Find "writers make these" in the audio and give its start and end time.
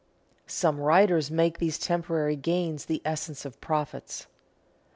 0.79-1.77